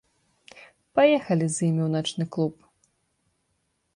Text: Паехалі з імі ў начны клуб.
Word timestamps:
Паехалі 0.99 1.47
з 1.57 1.69
імі 1.69 1.83
ў 1.87 1.89
начны 1.97 2.23
клуб. 2.37 2.53